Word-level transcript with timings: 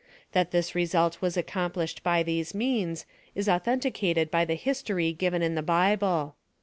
That 0.31 0.49
this 0.49 0.73
result 0.73 1.21
was 1.21 1.37
accomplished 1.37 2.01
by 2.01 2.23
these 2.23 2.55
means, 2.55 3.05
is 3.35 3.47
au 3.47 3.59
thenticated 3.59 4.31
by 4.31 4.45
the 4.45 4.55
history 4.55 5.13
given 5.13 5.43
in 5.43 5.53
the 5.53 5.61
Bible. 5.61 6.35